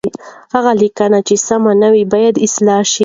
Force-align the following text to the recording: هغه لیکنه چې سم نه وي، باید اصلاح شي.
هغه 0.53 0.71
لیکنه 0.81 1.19
چې 1.27 1.35
سم 1.47 1.63
نه 1.81 1.89
وي، 1.93 2.03
باید 2.13 2.35
اصلاح 2.45 2.81
شي. 2.91 2.99